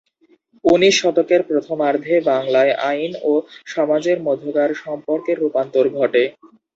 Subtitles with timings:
[0.65, 3.31] উনিশ শতকের প্রথমার্ধে বাংলায় আইন ও
[3.67, 6.23] সমাজের মধ্যকার সম্পর্কের রূপান্তর ঘটে।